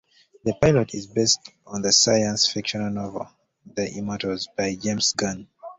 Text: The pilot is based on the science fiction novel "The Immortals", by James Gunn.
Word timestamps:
The 0.43 0.55
pilot 0.55 0.95
is 0.95 1.05
based 1.05 1.51
on 1.67 1.83
the 1.83 1.91
science 1.91 2.47
fiction 2.51 2.91
novel 2.95 3.29
"The 3.71 3.87
Immortals", 3.99 4.47
by 4.57 4.73
James 4.73 5.13
Gunn. 5.13 5.47